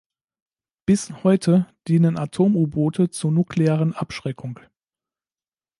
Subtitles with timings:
[0.87, 4.59] Bis heute dienen Atom-U-Boote zur nuklearen Abschreckung.